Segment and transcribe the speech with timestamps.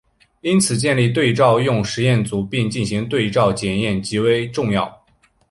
[0.41, 5.05] 因此建立对照用实验组并进行对照检验极其重要。